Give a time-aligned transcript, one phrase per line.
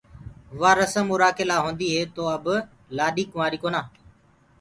[0.59, 2.45] وآ رسم اُرو ڪي لاهونديٚ هي تو ڪي اب
[2.97, 3.81] لآڏي ڪنوآرئ ڪونآ۔